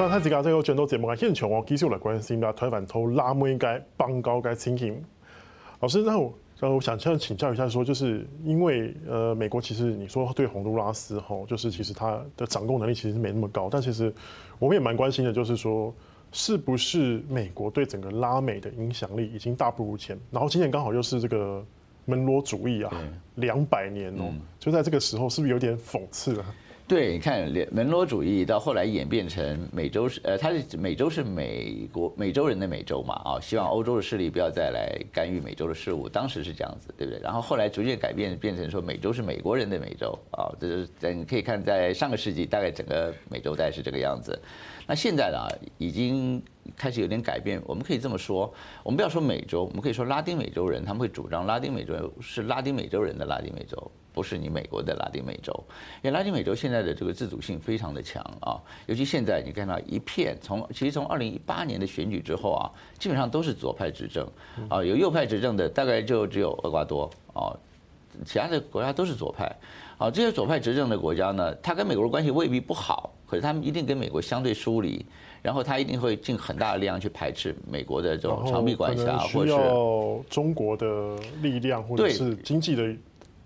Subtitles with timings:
[0.00, 4.98] 那睇自家这个转到节目嘅现场，我继续来关心啦，台湾头拉妹嘅邦交嘅情形。
[5.80, 14.10] 老师，那我我想先请教一下，说就是因为呃，美国其实你说对洪都拉斯吼，就是其实它的掌控能力其实没那么高，但其实
[14.58, 15.94] 我们也蛮关心的，就是说
[16.32, 20.18] 是不是美国对整个拉美的影响力已经大不如前？
[20.30, 21.62] 然后今年刚好又是这个
[22.06, 22.90] 门罗主义啊，
[23.34, 26.54] 两百年哦，就在这个时候，是不是有点讽刺啊？
[26.90, 37.20] 对，你看，门罗主义到后来演变成美洲是呃，它是美洲是美国美洲人的美洲嘛啊，希望欧洲的势力不要再来干预美洲的事务，当时是这样子，对不对？
[37.22, 44.36] 然后后来逐渐改变，变成说美洲是美国人的美洲啊，这是在你可以看在上个世纪，大概整个美洲带是这个样子。
[44.84, 45.38] 那现在呢，
[45.78, 46.42] 已经
[46.76, 47.62] 开始有点改变。
[47.66, 53.92] 我们可以这么说，我们不要说美洲，我们可以说拉丁美洲人，他们会主张拉丁美洲是拉丁美洲人的拉丁美洲。
[54.12, 55.52] 不是你美国的拉丁美洲，
[56.02, 64.26] 因为拉丁美洲现在的这个自主性非常的强啊，尤其现在你看到一片从其实从二零一八年的选举之后啊，基本上都是左派执政
[64.68, 67.54] 啊，有右派执政的大概就只有厄瓜多啊，
[68.24, 69.44] 其他的国家都是左派
[69.96, 70.10] 啊。
[70.10, 75.04] 这些左派执政的国家呢，它跟美国的关系未必不好，可是他们一定跟美国相对疏离，
[75.40, 82.92] 然后他一定会尽很大的力量去排斥美国的这种长臂管辖，或者是中国的力量，或者是经济的。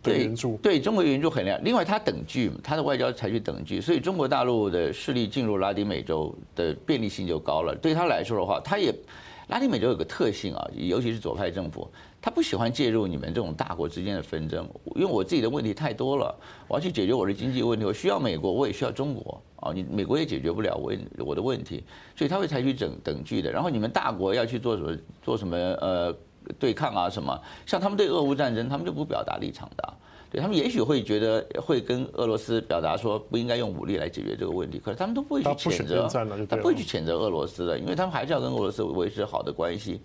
[0.04, 0.28] 对
[0.62, 1.58] 对，中国援助很亮。
[1.64, 7.74] 另外，它等距，它的外交采取等距，所以中国大陆的势力进入拉丁美洲的便利性就高了。
[7.74, 8.94] 对他来说的话，他也
[9.48, 16.34] 拉丁美洲有个特性啊，尤其是左派政府，他不喜欢介入你们这种大国之间的纷争，因为我自己的问题太多了，
[16.68, 20.92] 我要去解决我的经济问题，我需要美国，我也需要中国啊，你美国也解决不了我
[21.24, 21.82] 我的问题，
[22.14, 23.50] 所以他会采取等等距的。
[23.50, 26.14] 然后你们大国要去做什么做什么呃。
[26.58, 27.40] 对抗啊什么？
[27.66, 29.94] 像他们对俄乌战争，他们就不表达立场的啊。
[30.30, 36.08] 对他们也许会觉得会跟俄罗斯表达说不应该用武力来解决这个问题，可是他们都不会去谴责，
[36.48, 40.00] 他不会去谴责俄罗斯的，因为他们还是要跟俄罗斯维持好的关系。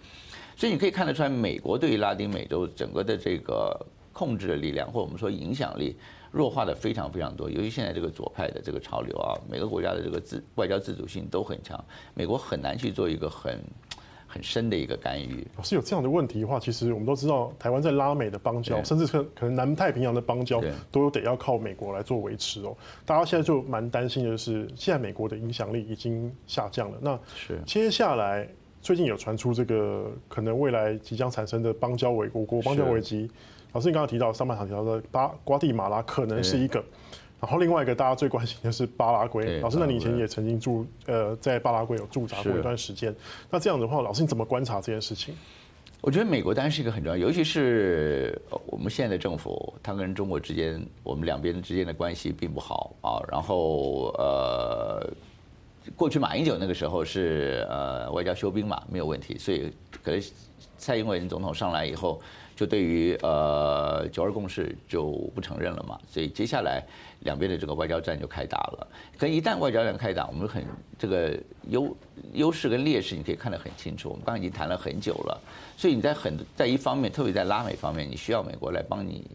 [0.56, 3.75] 所以你可以看得出来，美国对于拉丁美洲整个的这个
[4.14, 5.96] 控制的力量，或者我们说影响力
[6.31, 7.50] 弱化的非常非常多。
[7.50, 11.84] 尤其现在这个左派的这个潮流啊，每个国家的这个自外交自主性都很强，
[12.14, 13.59] 美国很难去做一个很。
[14.29, 15.45] 很深的一个干预。
[15.57, 22.78] 老师有这样的问题的话，其实我们都知道，台湾在拉美的邦交，甚至可可能南太平洋的邦交，都有得要靠美国来做维持哦。
[23.06, 26.97] 大家现在就蛮担心的是，现在美国的影响力已经下降了。
[27.01, 27.19] 那
[27.66, 28.47] 接下来
[28.81, 33.29] 最近有传出这个可能未来即将产生的邦交危，我国邦交危机。
[33.73, 36.84] 老师，你刚刚提到上半场提到的巴瓜地马拉可能是一个。
[37.42, 43.16] 然后另外一个大家最关心的是巴拉圭，老师，那你以前也曾经驻呃在巴拉圭有驻扎过一段时间，
[43.50, 45.34] 那这样的话，老师你怎么观察这件事情？
[46.02, 53.24] 我觉得美国当然是一个很重要，尤其是我们现在的政府，它跟中国之间，我们两边之间的关系并不好啊。
[53.32, 55.10] 然后呃，
[55.96, 59.72] 过去马英九那个时候是呃外交休兵嘛，没有问题，所以
[60.04, 60.22] 可能
[60.78, 62.22] 蔡英文总统上来以后。
[62.59, 66.86] 就对于呃九二共识就不承认了嘛，所以接下来
[67.22, 68.88] 两边的这个外交战就开打了。
[69.18, 70.66] 可一旦外交战开打，我们很
[70.97, 71.40] 这个
[71.70, 71.96] 优
[72.34, 74.09] 优势跟劣势你可以看得很清楚。
[74.09, 75.42] 我们刚刚已经谈了很久了，
[75.78, 79.26] 所以你在很在一方面，特别在拉美方面，你需要美国来帮你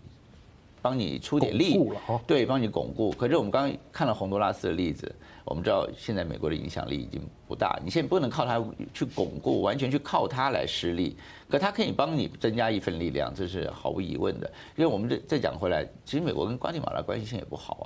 [0.85, 1.81] 帮你出点力，
[2.27, 3.11] 对，帮你巩固。
[3.13, 5.11] 可是我们刚刚看了洪都拉斯的例子。
[5.47, 8.63] 我们知道现在美国的影响力已经不大，你现在不能靠它
[8.93, 11.17] 去巩固，完全去靠它来施力。
[11.49, 14.47] 可它可以帮你增加一份力量，这是毫无疑问的。
[14.77, 17.85] 因为我们这再讲回来，其实美国跟瓜地马拉关系现在也不好啊。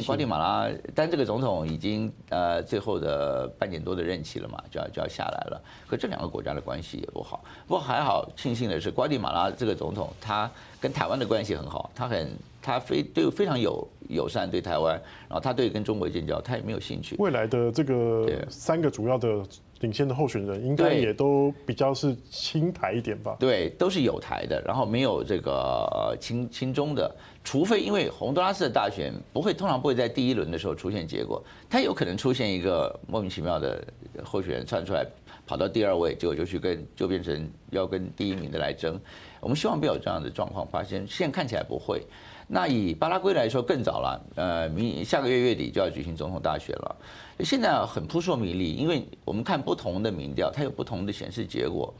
[0.00, 5.62] 瓜地马拉，但这个总统已经呃最后的半年多的任期了嘛，就要就要下来了。
[5.86, 7.44] 可这两个国家的关系也不好。
[7.66, 10.50] 不过还好，庆幸的是瓜地马拉这个总统他
[10.80, 12.30] 跟台湾的关系很好，他很。
[12.64, 14.94] 他非对非常有友善对台湾，
[15.28, 17.16] 然后他对跟中国建交，他也没有兴趣。
[17.18, 19.44] 未来的这个三个主要的
[19.82, 23.36] 领先的候选人，应该也都比较是亲台一点吧？
[23.38, 27.14] 对，都是有台的，然后没有这个亲亲中的，
[27.44, 33.84] 除非因为洪都拉斯的大选不会通常不会在第一轮的时候出现结果，他有可能出现一个莫名其妙的
[34.24, 35.04] 候选人窜出来，
[35.46, 38.98] 跑到第二位，结果就去跟就变成要跟第一名的来争。
[39.40, 42.02] 我们希望不要有这样的状况发生，现在看起来不会。
[42.48, 46.96] 那以巴拉圭来说更早了，呃，明下个月月底就要举行总统大选了，
[47.40, 51.92] 现在很扑朔迷离，因为我们看不同的民调，它有不同的显示结果。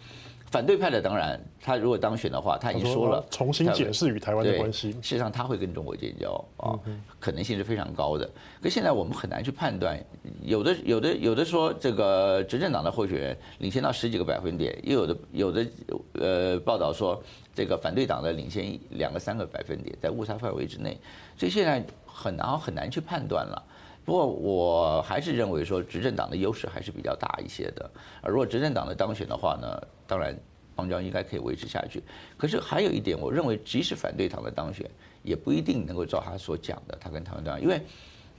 [0.50, 4.93] 反对派的当然，他如果当选的话，他已经说了重新检视与台湾的关系。
[4.93, 6.79] 事实上，他会跟中国建交啊，
[7.19, 8.31] 可能性是非常高的。
[8.61, 9.99] 可现在我们很难去判断，
[10.43, 15.67] 有的有的有的说这个执政党的候选人领先到十几个百分点，又有的有的
[16.14, 17.23] 呃报道说
[17.55, 20.99] 这个反对党的领先两个三个百分点，在误差范围之内，
[21.37, 23.62] 所以现在很难很难去判断了。
[24.05, 27.88] 不过我还是认为说，执政党的优势还是比较大一些的。
[28.20, 30.37] 而如果执政党的当选的话呢，当然
[30.75, 32.03] 邦交应该可以维持下去。
[32.37, 34.91] 可是还有一点，我认为即使反对党的当选，
[35.23, 37.81] 也不一定能够照他所讲的，他跟台湾这样，因为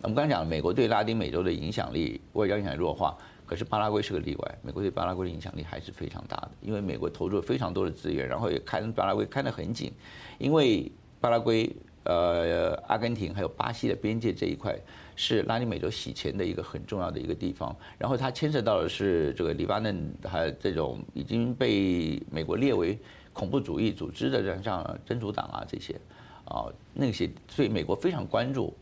[0.03, 9.93] 我们刚才讲，美国对拉丁美洲的影响力外交影响弱化，可是巴拉圭是个例外，美国对巴拉圭的影响力还是非常大的，因为美国投入了非常多的资源，然后也看巴拉圭看得很紧，
[10.37, 11.73] 因为巴拉圭。
[12.05, 14.77] 呃，阿根廷还有巴西的边界这一块
[15.15, 22.99] 是拉丁美洲洗钱的一个很重要的一个地方，然后它牵涉到的是这个黎巴嫩，还有这种已经被美国列为
[23.31, 25.95] 恐怖主义组织的像真主党啊这些，
[26.43, 28.75] 啊那些，所以美国非常关注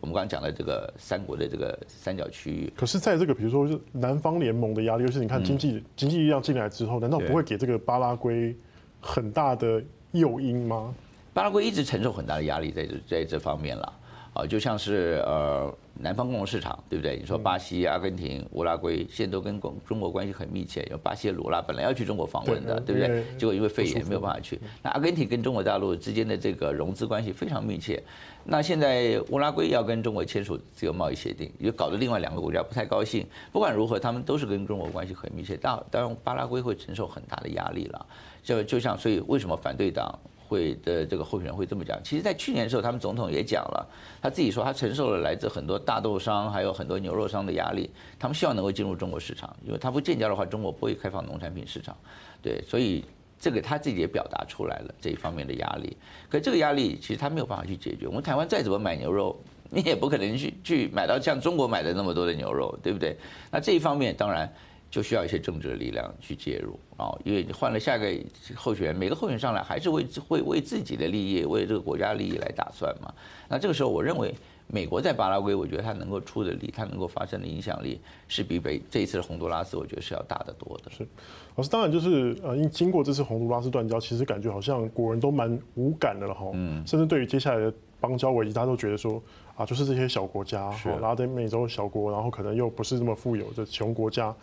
[0.00, 2.72] 我们刚刚讲的这个三国的这个三角区域。
[2.76, 8.56] 可是，在这个比如说是南方联盟的压力，尤其是你看经济经济力量进来之后，难道不会给这个巴拉圭
[9.00, 10.94] 很大的诱因吗？
[11.34, 13.92] 巴拉圭一直承受很大的压力在这在这方面了，
[14.34, 15.70] 啊，就像是呃
[16.00, 17.18] 南方公共市场，对不对？
[17.18, 23.24] 你说巴西、阿根廷、乌拉圭现在都跟中中国关系很密切，有巴西的卢拉本来要去中国访问的，对不对？
[23.36, 24.58] 结果因为肺炎没有办法去。
[24.82, 28.02] 那阿根廷跟中国大陆之间的这个融资关系非常密切，
[28.44, 33.26] 那现在乌拉圭要跟中国签署自由贸易协定，也搞得另外两个国家不太高兴。
[33.52, 38.06] 不管如何，他们都是跟中国关系很密切，当当然巴拉圭会承受很大的压力了。
[38.42, 40.18] 就就像所以为什么反对党？
[40.52, 43.88] 会的这个候选人会这么讲，其实，在去年的时候，他们总统也讲了，
[44.20, 47.88] 他自己说他承受了来自很多大豆商还有很多牛肉商的压力，
[48.18, 51.96] 他们希望能够进入中国市场，因为他不建交的话，中国不会开放农产品市场，
[52.42, 53.02] 对，所以
[53.40, 55.96] 这个他自己也表达出来了这一方面的压力。
[56.28, 59.34] 可这个压力其实他没有办法去解决，我们台湾再怎么买牛肉，
[59.70, 63.16] 你也不可能去去买到像中国买的那么多的牛肉，对不对？
[63.50, 64.52] 那这一方面当然。
[64.92, 68.24] 就需要一些政治的力量去介入啊，因为你换了下一个
[68.54, 73.10] 候选人，每个候选人上来还是为会为自己的利益，为这个国家利益来打算嘛。
[73.48, 74.34] 那这个时候，我认为
[74.66, 77.98] 美国在巴拉圭，我觉得他能够出的力，他能够发生的影响力，
[78.28, 80.90] 是比北这一次的洪都拉斯，我觉得是要大得多的。
[80.90, 81.08] 是，
[81.56, 89.22] 老师，当然就是呃，因经过这次洪都拉斯断交，其实感觉好像国人都蛮无感的了哈，嗯，甚至对于接下来的邦交危机，大家都觉得说。
[89.62, 90.70] 啊，就是这些小国家，
[91.00, 94.34] 拉丁美洲小国，然后可能又不是那么富有的穷国家，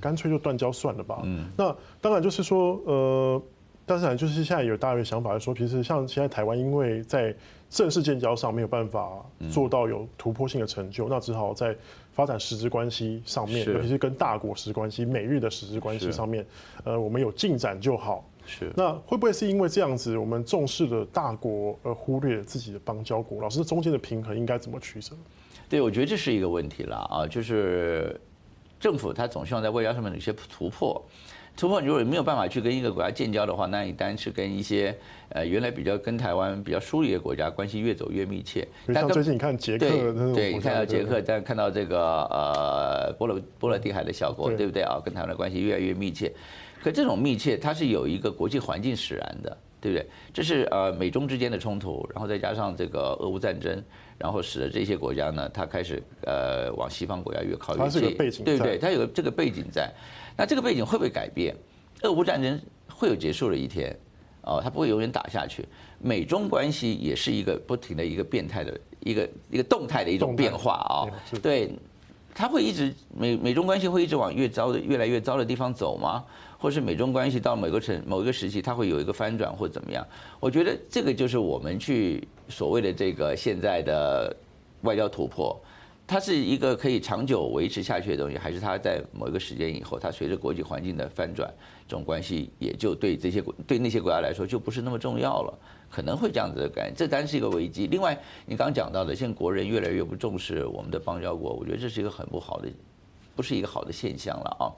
[0.00, 1.20] 干脆就断交算了吧。
[1.24, 3.42] 嗯，那当然就是说，呃，
[3.84, 7.34] 当然就是现在有大家的想法，说，其实像现在台湾，因为在
[7.68, 9.10] 正式建交上没有办法
[9.50, 11.76] 做到有突破性的成就，那只好在
[12.12, 16.46] 发展实质关系上面，尤其是跟大国实质关系、美日的实质关系上面，
[16.84, 18.24] 呃，我们有进展就好。
[18.46, 23.42] 是，那会不会是因为这样子，我们重视了大国而忽略了自己的邦交国？
[23.42, 25.14] 老师，中间的平衡应该怎么取舍？
[25.68, 28.18] 对，我觉得这是一个问题了啊，就是
[28.78, 31.04] 政府他总希望在外交上面有些突破。
[31.56, 34.94] 突破，如果没有办法去跟一个国家建交的话，那你单是跟一些
[35.30, 38.68] 呃原来比较跟台湾比较疏离的国家关系越走越密切。
[38.92, 45.00] 但最近你看捷克，对，对，你看到捷克，但看到这个呃波罗波罗的海的小国，对不对啊？
[45.02, 46.30] 跟台湾的关系越来越密切。
[46.82, 50.06] 可这种密切，它是有一个国际环境使然的，对不对？
[50.32, 53.82] 这是呃美中之间的冲突，然后再加上这个俄乌战争，
[54.18, 58.00] 然后使得这些国家呢，它开始呃往西方国家越靠越近，
[58.44, 58.78] 对不对？
[58.78, 59.92] 它有个这个背景在，
[60.36, 61.56] 那这个背景会不会改变？
[62.02, 63.96] 俄乌战争会有结束的一天，
[64.42, 65.64] 哦，它不会永远打下去。
[65.98, 71.08] 美中关系也是一个不停的一个变态的一个一个动态的一种变化啊，
[71.40, 71.70] 对，
[72.38, 76.22] 他会一直美美中关系会一直往越糟的越来越糟的地方走吗？
[76.58, 80.06] 或是美中关系到某个城某一个时期，它会有一个翻转或怎么样？
[80.38, 84.36] 我觉得这个就是我们去所谓的这个现在的
[84.82, 85.58] 外交突破，
[86.06, 91.52] 它是一个可以长久维持下去的东西，还是它在某一个时间以后，它随着国际环境的翻转，
[91.88, 95.58] 这种关系也就对这些对那些国家来说就不是那么重要了，
[95.90, 96.92] 可能会这样子的感。
[96.94, 97.86] 这当然是一个危机。
[97.88, 102.68] 另外，你刚刚讲到的，现在国人越来越不重视我们的邦交国，我觉得这是一个很不好的，
[103.34, 104.70] 不是一个好的现象了啊。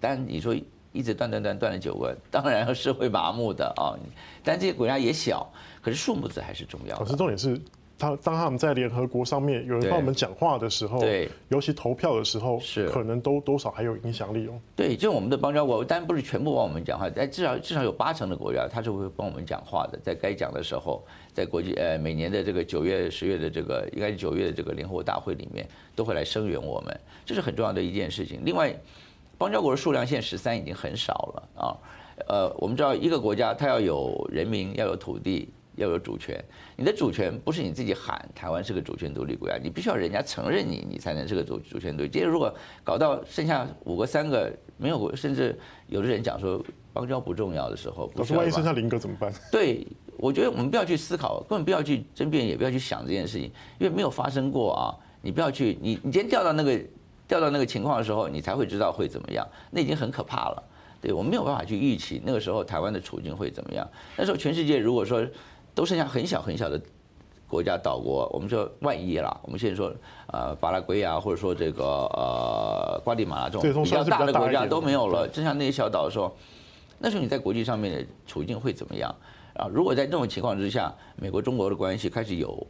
[0.00, 0.54] 但你说。
[0.96, 3.98] 一直断断断断了九个，当然是会麻木的啊。
[4.44, 5.44] 但这些国家也小，
[5.82, 7.04] 可是数目字还是重要的。
[7.04, 7.60] 可是重点是，
[7.98, 14.52] 他当他们在联合国上面有人帮我们讲话的时候，对，尤其投票的时候，是可能都多少还有影响力哦。
[14.74, 19.98] 对，就我们的邦交国，当然不是全部帮我们讲话，但至少至少有八成的国家，他是会帮我们讲话的。
[20.02, 28.40] 在该讲的时候，在国际呃每年的这个九月、十月的这个应该是九月的这个联合国大会里面，都会来声援我们，这是很重要的一件事情。
[28.44, 28.74] 另外。
[29.36, 31.76] 邦交国的数量现在十三已经很少了啊，
[32.28, 36.42] 呃，我们知道一个国家它要有人民，要有土地，要有主权。
[36.76, 42.08] 你的主权不是你自己喊台湾是个主权独立国家，你必须要人家承认你，你才能是个主主权独立。
[42.08, 49.32] 今天如果搞到剩下五个、三个没有，甚至有的人讲说邦交不重要的时候，可是万一剩下零个怎么办？
[49.50, 54.94] 对，我觉得我们不要去思考，根本不要去争辩，也不要去想这件事情，因为没有发生过啊。
[55.22, 56.78] 你不要去，你你今天掉到那个
[57.26, 60.62] 掉到那个情况的时候，你才会知道会怎么样，那已经很可怕了。
[61.00, 63.88] 对，我们没有办法去预期那个时候台湾的处境会怎么样。
[64.18, 65.26] 那时候全世界如果说
[65.74, 66.80] 都剩下很小很小的
[67.48, 69.92] 国家岛国，我们说万一啦，我们现在说
[70.28, 76.34] 呃巴拉圭啊，或者说这个呃瓜地马拉这种比较大的国家都没有了，就像那些小岛的时候，
[76.98, 79.14] 那时候你在国际上面的处境会怎么样？
[79.54, 82.66] 啊，如果在这种情况之下，美国中国的关系开始有。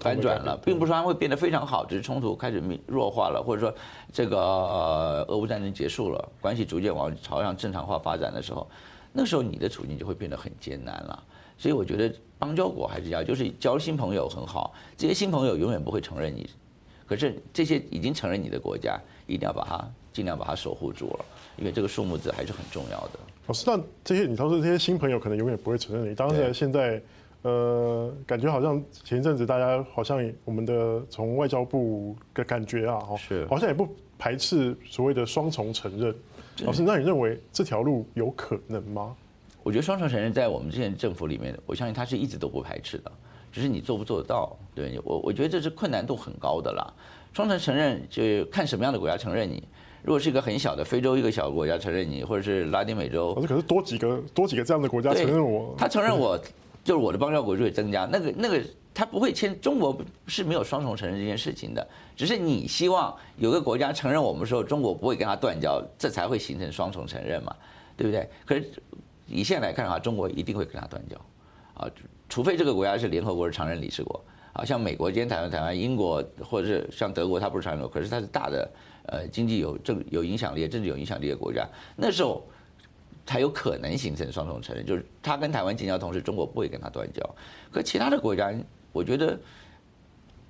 [0.00, 3.72] 反转了，并不是说它会变得非常好，只是冲突开始弱化了，或者说
[4.10, 8.66] 这个呃俄乌战争结束了，关系逐渐往朝向正常化发展的时候，
[9.12, 11.22] 那时候你的处境就会变得很艰难了。
[11.58, 16.48] 所以我觉得邦交国还是要，就是交新朋友很好，这些新朋友永远不会承认你，
[17.06, 21.24] 可是这些已经承认你的国家，一定要把它尽量把它守护住了，
[21.56, 23.18] 因为这个数目字还是很重要的。
[23.46, 27.02] 老师，那这些你说这些新朋友可能永远不会承认你，当然现在。
[27.42, 33.86] 呃，感觉好像前一阵子大家好像我们的从外交部的感觉啊，是好像也不
[34.18, 36.12] 排斥所谓的双重承认。
[36.64, 39.14] 老师，那你认为这条路有可能吗？
[39.66, 43.10] 我觉得双重承认在我们之前政府里面，我相信他是一直都不排斥的，
[43.50, 44.56] 只是你做不做得到。
[44.76, 46.86] 对我，我觉得这是困难度很高的啦。
[47.34, 49.60] 双重承认就看什么样的国家承认你。
[50.04, 56.40] 如果是一个很小的非洲一个小国家承认你，或者是拉丁美洲，可是多几个多几个这样的国家承认我，他承认我。
[56.84, 58.62] 就是我的邦交国就会增加，那个那个
[58.94, 67.52] 他不会签，中国是没有双重承认这件事情的，只是你希望有个国家承认我们的时候，中国不会跟他断交，这才会形成双重承认嘛，
[67.96, 68.30] 对不对？
[68.44, 68.70] 可是
[69.26, 71.16] 以现在来看的话，中国一定会跟他断交，
[71.74, 71.88] 啊，
[72.28, 74.20] 除非这个国家是联合国的常任理事国，
[74.52, 78.70] 啊，像美国今天台湾、台湾、英国或者是像德国，它不是常任国，可是它是大的，
[79.06, 82.46] 呃，经济有政有影响力、政治有影响力的国家，那时候。
[83.28, 87.20] 才有可能形成双重承认，就是他跟台湾建交，同时中国不会跟他断交。
[87.72, 88.54] 可其他的国家，
[88.92, 89.36] 我觉得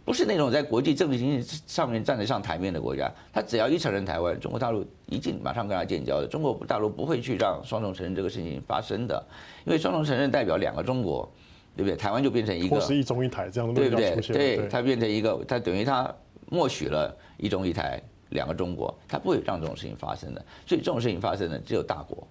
[0.07, 6.29] 不是那种在国际政治经济上面站得上台面的国家，他只要一承认台湾，中国大陆一定马上跟他建交的。
[6.29, 9.21] 中国大陆不会去让双重承认这个事情发生的，
[9.65, 11.29] 因为双重承认代表两个中国，
[11.77, 11.97] 对不对？
[11.97, 14.15] 台湾就变成一个，是一中一台这样的，对不对？
[14.33, 16.09] 对，它变成一个，它等于它
[16.49, 20.41] 默许了一中一台两个中国，它不会让这种事情发生的。
[20.65, 22.25] 所以这种事情发生的只有大国。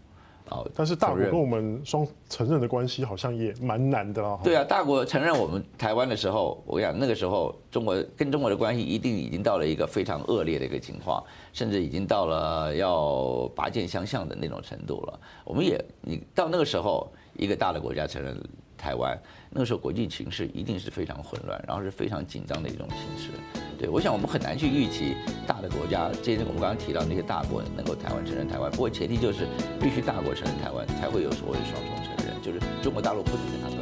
[0.50, 4.40] 哦，但是大国跟我们双承认的关系好像也蛮难的啊。
[4.44, 15.20] 对啊，大国承认我们台湾的时候，我跟你讲那个时候中国跟中国的关系一定已经到了一个非常恶劣的一个情况，甚至已经到了要拔剑相向的那种程度了。
[15.44, 18.38] 我们也，你到那个时候，一个大的国家承认
[18.78, 19.18] 台湾，
[19.50, 23.32] 那个时候国际情势一定是非常混乱，然后是非常紧张的一种形势。
[23.78, 25.16] 对，我想我们很难去预期
[25.46, 28.72] 大的国家，这些我们刚刚提到那些大国能够台湾承认台湾。
[28.72, 29.48] 不过前提就是
[29.80, 33.75] 必须大国承认台湾，才会有所谓的双重承认，就是中国大陆不能跟他。